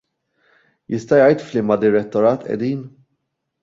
[0.95, 2.85] Jista' jgħid f'liema direttorat qegħdin?